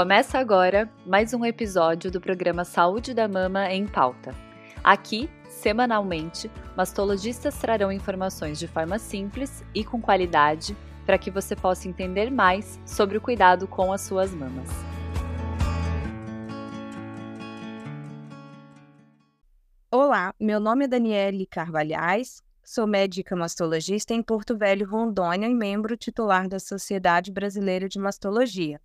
Começa 0.00 0.38
agora 0.38 0.90
mais 1.04 1.34
um 1.34 1.44
episódio 1.44 2.10
do 2.10 2.22
programa 2.22 2.64
Saúde 2.64 3.12
da 3.12 3.28
Mama 3.28 3.70
em 3.70 3.86
Pauta. 3.86 4.34
Aqui, 4.82 5.28
semanalmente, 5.46 6.50
mastologistas 6.74 7.58
trarão 7.58 7.92
informações 7.92 8.58
de 8.58 8.66
forma 8.66 8.98
simples 8.98 9.62
e 9.74 9.84
com 9.84 10.00
qualidade 10.00 10.74
para 11.04 11.18
que 11.18 11.30
você 11.30 11.54
possa 11.54 11.86
entender 11.86 12.30
mais 12.30 12.80
sobre 12.86 13.18
o 13.18 13.20
cuidado 13.20 13.68
com 13.68 13.92
as 13.92 14.00
suas 14.00 14.34
mamas. 14.34 14.70
Olá, 19.90 20.34
meu 20.40 20.58
nome 20.58 20.86
é 20.86 20.88
Daniele 20.88 21.44
Carvalhais, 21.44 22.42
sou 22.64 22.86
médica 22.86 23.36
mastologista 23.36 24.14
em 24.14 24.22
Porto 24.22 24.56
Velho, 24.56 24.88
Rondônia 24.88 25.46
e 25.46 25.54
membro 25.54 25.94
titular 25.94 26.48
da 26.48 26.58
Sociedade 26.58 27.30
Brasileira 27.30 27.86
de 27.86 27.98
Mastologia. 27.98 28.80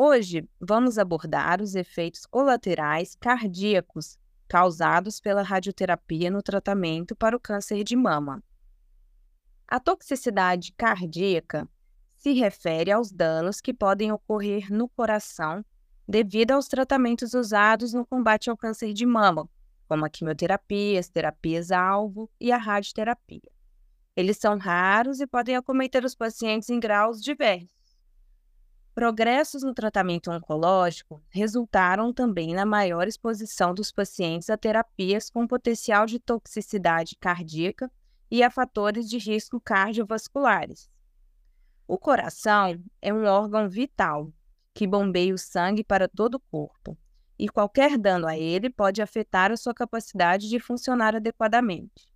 Hoje 0.00 0.48
vamos 0.60 0.96
abordar 0.96 1.60
os 1.60 1.74
efeitos 1.74 2.24
colaterais 2.24 3.16
cardíacos 3.16 4.16
causados 4.46 5.20
pela 5.20 5.42
radioterapia 5.42 6.30
no 6.30 6.40
tratamento 6.40 7.16
para 7.16 7.36
o 7.36 7.40
câncer 7.40 7.82
de 7.82 7.96
mama. 7.96 8.40
A 9.66 9.80
toxicidade 9.80 10.72
cardíaca 10.74 11.68
se 12.16 12.32
refere 12.32 12.92
aos 12.92 13.10
danos 13.10 13.60
que 13.60 13.74
podem 13.74 14.12
ocorrer 14.12 14.72
no 14.72 14.88
coração 14.88 15.64
devido 16.06 16.52
aos 16.52 16.68
tratamentos 16.68 17.34
usados 17.34 17.92
no 17.92 18.06
combate 18.06 18.48
ao 18.48 18.56
câncer 18.56 18.92
de 18.92 19.04
mama, 19.04 19.50
como 19.88 20.04
a 20.04 20.08
quimioterapia, 20.08 21.00
as 21.00 21.08
terapias-alvo 21.08 22.30
e 22.40 22.52
a 22.52 22.56
radioterapia. 22.56 23.50
Eles 24.14 24.36
são 24.36 24.58
raros 24.58 25.18
e 25.18 25.26
podem 25.26 25.56
acometer 25.56 26.04
os 26.04 26.14
pacientes 26.14 26.70
em 26.70 26.78
graus 26.78 27.20
diversos. 27.20 27.77
Progressos 28.98 29.62
no 29.62 29.72
tratamento 29.72 30.28
oncológico 30.28 31.22
resultaram 31.30 32.12
também 32.12 32.52
na 32.52 32.66
maior 32.66 33.06
exposição 33.06 33.72
dos 33.72 33.92
pacientes 33.92 34.50
a 34.50 34.56
terapias 34.56 35.30
com 35.30 35.46
potencial 35.46 36.04
de 36.04 36.18
toxicidade 36.18 37.14
cardíaca 37.14 37.88
e 38.28 38.42
a 38.42 38.50
fatores 38.50 39.08
de 39.08 39.16
risco 39.16 39.60
cardiovasculares. 39.60 40.90
O 41.86 41.96
coração 41.96 42.82
é 43.00 43.14
um 43.14 43.24
órgão 43.24 43.68
vital 43.68 44.32
que 44.74 44.84
bombeia 44.84 45.32
o 45.32 45.38
sangue 45.38 45.84
para 45.84 46.08
todo 46.08 46.34
o 46.34 46.40
corpo, 46.50 46.98
e 47.38 47.48
qualquer 47.48 47.96
dano 47.96 48.26
a 48.26 48.36
ele 48.36 48.68
pode 48.68 49.00
afetar 49.00 49.52
a 49.52 49.56
sua 49.56 49.74
capacidade 49.74 50.48
de 50.48 50.58
funcionar 50.58 51.14
adequadamente. 51.14 52.12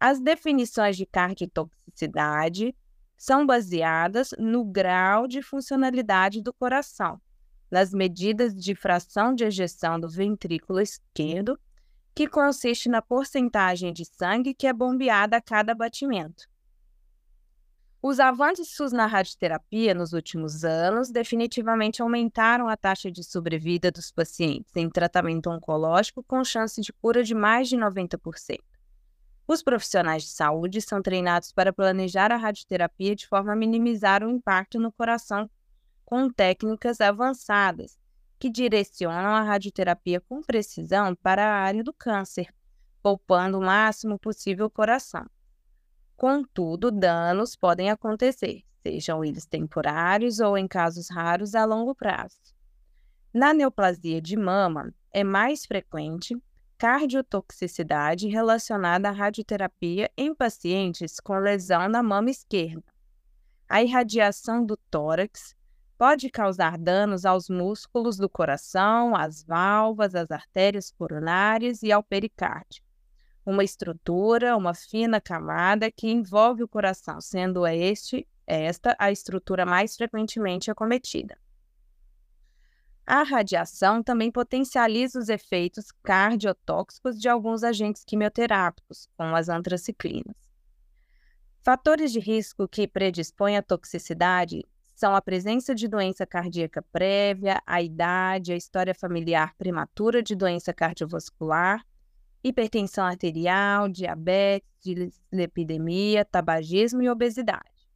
As 0.00 0.18
definições 0.20 0.96
de 0.96 1.06
cardiotoxicidade 1.06 2.74
são 3.22 3.46
baseadas 3.46 4.30
no 4.36 4.64
grau 4.64 5.28
de 5.28 5.42
funcionalidade 5.42 6.42
do 6.42 6.52
coração, 6.52 7.20
nas 7.70 7.94
medidas 7.94 8.52
de 8.52 8.74
fração 8.74 9.32
de 9.32 9.44
ejeção 9.44 10.00
do 10.00 10.08
ventrículo 10.08 10.80
esquerdo, 10.80 11.56
que 12.16 12.26
consiste 12.26 12.88
na 12.88 13.00
porcentagem 13.00 13.92
de 13.92 14.04
sangue 14.04 14.52
que 14.52 14.66
é 14.66 14.72
bombeada 14.72 15.36
a 15.36 15.40
cada 15.40 15.72
batimento. 15.72 16.48
Os 18.02 18.18
avanços 18.18 18.90
na 18.90 19.06
radioterapia 19.06 19.94
nos 19.94 20.12
últimos 20.12 20.64
anos 20.64 21.08
definitivamente 21.08 22.02
aumentaram 22.02 22.66
a 22.66 22.76
taxa 22.76 23.08
de 23.08 23.22
sobrevida 23.22 23.92
dos 23.92 24.10
pacientes 24.10 24.74
em 24.74 24.90
tratamento 24.90 25.48
oncológico 25.48 26.24
com 26.24 26.42
chance 26.42 26.80
de 26.80 26.92
cura 26.92 27.22
de 27.22 27.36
mais 27.36 27.68
de 27.68 27.76
90%. 27.76 28.58
Os 29.52 29.62
profissionais 29.62 30.22
de 30.22 30.30
saúde 30.30 30.80
são 30.80 31.02
treinados 31.02 31.52
para 31.52 31.74
planejar 31.74 32.32
a 32.32 32.38
radioterapia 32.38 33.14
de 33.14 33.26
forma 33.26 33.52
a 33.52 33.56
minimizar 33.56 34.24
o 34.24 34.30
impacto 34.30 34.80
no 34.80 34.90
coração 34.90 35.46
com 36.06 36.30
técnicas 36.30 37.02
avançadas 37.02 37.98
que 38.38 38.48
direcionam 38.48 39.34
a 39.34 39.42
radioterapia 39.42 40.22
com 40.22 40.40
precisão 40.40 41.14
para 41.14 41.44
a 41.44 41.54
área 41.54 41.84
do 41.84 41.92
câncer, 41.92 42.48
poupando 43.02 43.58
o 43.58 43.62
máximo 43.62 44.18
possível 44.18 44.64
o 44.64 44.70
coração. 44.70 45.26
Contudo, 46.16 46.90
danos 46.90 47.54
podem 47.54 47.90
acontecer, 47.90 48.62
sejam 48.82 49.22
eles 49.22 49.44
temporários 49.44 50.40
ou, 50.40 50.56
em 50.56 50.66
casos 50.66 51.10
raros, 51.10 51.54
a 51.54 51.66
longo 51.66 51.94
prazo. 51.94 52.38
Na 53.34 53.52
neoplasia 53.52 54.18
de 54.18 54.34
mama, 54.34 54.94
é 55.12 55.22
mais 55.22 55.66
frequente 55.66 56.42
cardiotoxicidade 56.82 58.26
relacionada 58.26 59.08
à 59.08 59.12
radioterapia 59.12 60.10
em 60.16 60.34
pacientes 60.34 61.20
com 61.20 61.38
lesão 61.38 61.88
na 61.88 62.02
mama 62.02 62.28
esquerda. 62.28 62.82
A 63.68 63.84
irradiação 63.84 64.66
do 64.66 64.76
tórax 64.90 65.54
pode 65.96 66.28
causar 66.28 66.76
danos 66.76 67.24
aos 67.24 67.48
músculos 67.48 68.16
do 68.16 68.28
coração, 68.28 69.14
às 69.14 69.44
válvulas, 69.44 70.16
às 70.16 70.28
artérias 70.32 70.90
coronárias 70.90 71.84
e 71.84 71.92
ao 71.92 72.02
pericárdio. 72.02 72.82
Uma 73.46 73.62
estrutura, 73.62 74.56
uma 74.56 74.74
fina 74.74 75.20
camada 75.20 75.88
que 75.88 76.10
envolve 76.10 76.64
o 76.64 76.68
coração, 76.68 77.20
sendo 77.20 77.64
este 77.64 78.26
esta 78.44 78.96
a 78.98 79.12
estrutura 79.12 79.64
mais 79.64 79.94
frequentemente 79.94 80.68
acometida. 80.68 81.38
A 83.06 83.24
radiação 83.24 84.02
também 84.02 84.30
potencializa 84.30 85.18
os 85.18 85.28
efeitos 85.28 85.90
cardiotóxicos 86.02 87.18
de 87.18 87.28
alguns 87.28 87.64
agentes 87.64 88.04
quimioterápicos, 88.04 89.08
como 89.16 89.34
as 89.34 89.48
antraciclinas. 89.48 90.36
Fatores 91.64 92.12
de 92.12 92.20
risco 92.20 92.68
que 92.68 92.86
predispõem 92.86 93.56
à 93.56 93.62
toxicidade 93.62 94.64
são 94.94 95.14
a 95.14 95.22
presença 95.22 95.74
de 95.74 95.88
doença 95.88 96.24
cardíaca 96.24 96.80
prévia, 96.92 97.60
a 97.66 97.82
idade, 97.82 98.52
a 98.52 98.56
história 98.56 98.94
familiar 98.94 99.54
prematura 99.56 100.22
de 100.22 100.36
doença 100.36 100.72
cardiovascular, 100.72 101.84
hipertensão 102.42 103.04
arterial, 103.04 103.88
diabetes, 103.88 104.68
dislipidemia, 104.80 106.24
tabagismo 106.24 107.02
e 107.02 107.08
obesidade. 107.08 107.88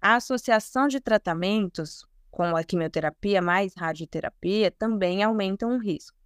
A 0.00 0.16
associação 0.16 0.88
de 0.88 1.00
tratamentos 1.00 2.06
com 2.30 2.56
a 2.56 2.64
quimioterapia 2.64 3.42
mais 3.42 3.74
radioterapia 3.74 4.70
também 4.70 5.22
aumentam 5.22 5.76
o 5.76 5.78
risco. 5.78 6.16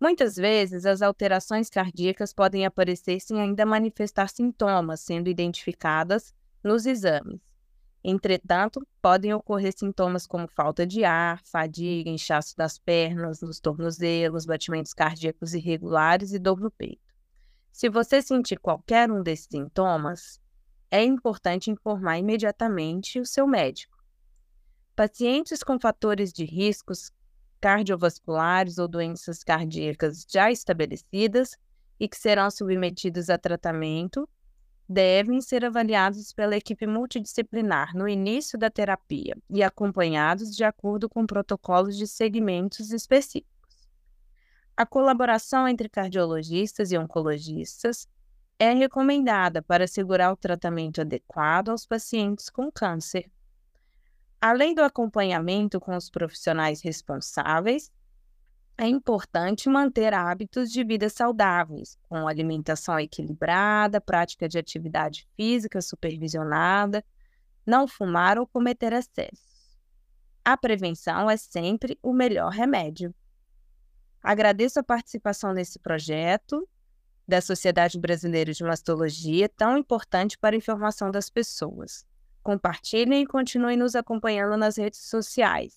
Muitas 0.00 0.36
vezes, 0.36 0.84
as 0.84 1.00
alterações 1.00 1.70
cardíacas 1.70 2.32
podem 2.32 2.66
aparecer 2.66 3.18
sem 3.20 3.40
ainda 3.40 3.64
manifestar 3.64 4.28
sintomas 4.28 5.00
sendo 5.00 5.28
identificadas 5.28 6.34
nos 6.62 6.84
exames. 6.84 7.40
Entretanto, 8.04 8.86
podem 9.02 9.32
ocorrer 9.34 9.72
sintomas 9.76 10.26
como 10.26 10.46
falta 10.46 10.86
de 10.86 11.02
ar, 11.02 11.40
fadiga, 11.44 12.10
inchaço 12.10 12.56
das 12.56 12.78
pernas, 12.78 13.40
nos 13.40 13.58
tornozelos, 13.58 14.46
batimentos 14.46 14.92
cardíacos 14.92 15.54
irregulares 15.54 16.32
e 16.32 16.38
dor 16.38 16.60
no 16.60 16.70
peito. 16.70 17.02
Se 17.72 17.88
você 17.88 18.22
sentir 18.22 18.60
qualquer 18.60 19.10
um 19.10 19.22
desses 19.22 19.48
sintomas, 19.50 20.40
é 20.90 21.02
importante 21.02 21.70
informar 21.70 22.18
imediatamente 22.18 23.18
o 23.18 23.26
seu 23.26 23.46
médico. 23.46 23.95
Pacientes 24.96 25.62
com 25.62 25.78
fatores 25.78 26.32
de 26.32 26.46
riscos 26.46 27.12
cardiovasculares 27.60 28.78
ou 28.78 28.88
doenças 28.88 29.44
cardíacas 29.44 30.24
já 30.26 30.50
estabelecidas 30.50 31.54
e 32.00 32.08
que 32.08 32.16
serão 32.16 32.50
submetidos 32.50 33.28
a 33.28 33.36
tratamento 33.36 34.26
devem 34.88 35.42
ser 35.42 35.66
avaliados 35.66 36.32
pela 36.32 36.56
equipe 36.56 36.86
multidisciplinar 36.86 37.94
no 37.94 38.08
início 38.08 38.58
da 38.58 38.70
terapia 38.70 39.36
e 39.50 39.62
acompanhados 39.62 40.56
de 40.56 40.64
acordo 40.64 41.10
com 41.10 41.26
protocolos 41.26 41.94
de 41.94 42.06
segmentos 42.06 42.90
específicos. 42.90 43.86
A 44.74 44.86
colaboração 44.86 45.68
entre 45.68 45.90
cardiologistas 45.90 46.90
e 46.90 46.96
oncologistas 46.96 48.08
é 48.58 48.72
recomendada 48.72 49.60
para 49.60 49.84
assegurar 49.84 50.32
o 50.32 50.36
tratamento 50.36 51.02
adequado 51.02 51.68
aos 51.68 51.84
pacientes 51.84 52.48
com 52.48 52.72
câncer 52.72 53.30
Além 54.40 54.74
do 54.74 54.82
acompanhamento 54.82 55.80
com 55.80 55.96
os 55.96 56.10
profissionais 56.10 56.82
responsáveis, 56.82 57.90
é 58.78 58.86
importante 58.86 59.70
manter 59.70 60.12
hábitos 60.12 60.70
de 60.70 60.84
vida 60.84 61.08
saudáveis, 61.08 61.98
com 62.08 62.28
alimentação 62.28 63.00
equilibrada, 63.00 64.00
prática 64.00 64.46
de 64.46 64.58
atividade 64.58 65.26
física 65.34 65.80
supervisionada, 65.80 67.02
não 67.64 67.88
fumar 67.88 68.38
ou 68.38 68.46
cometer 68.46 68.92
excessos. 68.92 69.78
A 70.44 70.56
prevenção 70.56 71.30
é 71.30 71.36
sempre 71.36 71.98
o 72.02 72.12
melhor 72.12 72.52
remédio. 72.52 73.14
Agradeço 74.22 74.78
a 74.78 74.84
participação 74.84 75.54
nesse 75.54 75.78
projeto 75.78 76.68
da 77.26 77.40
Sociedade 77.40 77.98
Brasileira 77.98 78.52
de 78.52 78.62
Mastologia, 78.62 79.48
tão 79.48 79.78
importante 79.78 80.38
para 80.38 80.54
a 80.54 80.58
informação 80.58 81.10
das 81.10 81.30
pessoas. 81.30 82.04
Compartilhem 82.46 83.22
e 83.22 83.26
continuem 83.26 83.76
nos 83.76 83.96
acompanhando 83.96 84.56
nas 84.56 84.78
redes 84.78 85.00
sociais 85.00 85.76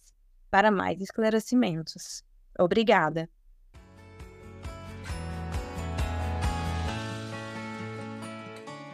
para 0.52 0.70
mais 0.70 1.02
esclarecimentos. 1.02 2.24
Obrigada! 2.60 3.28